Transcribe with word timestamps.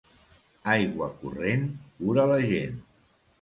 Aigua 0.71 1.09
corrent 1.19 1.67
cura 2.01 2.27
la 2.33 2.41
gent. 2.47 2.83